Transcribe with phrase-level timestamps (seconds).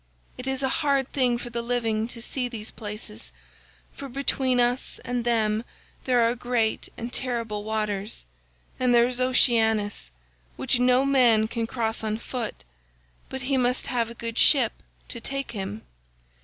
[0.35, 3.31] It is a hard thing for the living to see these places,
[3.93, 5.63] for between us and them
[6.05, 8.25] there are great and terrible waters,
[8.79, 10.09] and there is Oceanus,
[10.55, 12.63] which no man can cross on foot,
[13.29, 14.73] but he must have a good ship
[15.09, 15.83] to take him.